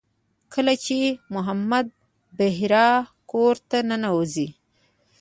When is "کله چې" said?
0.53-0.97